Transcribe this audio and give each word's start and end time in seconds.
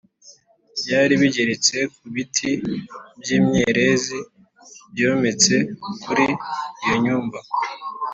byari 0.83 1.13
bigeretswe 1.21 1.79
ku 1.95 2.03
biti 2.13 2.51
by’imyerezi 3.21 4.17
byometse 4.93 5.55
kuri 6.03 6.25
iyo 6.83 6.95
nyumba 7.03 7.39